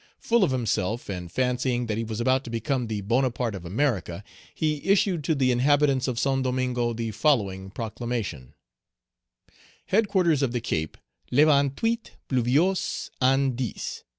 Full 0.17 0.43
of 0.43 0.49
himself, 0.49 1.01
Page 1.01 1.09
180 1.09 1.19
and 1.23 1.31
fancying 1.31 1.85
that 1.85 1.95
he 1.99 2.03
was 2.03 2.19
about 2.19 2.43
to 2.45 2.49
become 2.49 2.87
the 2.87 3.01
Bonaparte 3.01 3.53
of 3.53 3.65
America, 3.65 4.23
he 4.55 4.83
issued 4.83 5.23
to 5.25 5.35
the 5.35 5.51
inhabitants 5.51 6.07
of 6.07 6.17
Saint 6.17 6.41
Domingo 6.41 6.91
the 6.93 7.11
following 7.11 7.69
proclamation: 7.69 8.55
HEADQUARTERS 9.89 10.41
OF 10.41 10.53
THE 10.53 10.61
CAPE, 10.61 10.97
le 11.29 11.43
28 11.43 12.13
Pluviose, 12.27 13.11
an 13.21 13.55
10. 13.55 13.75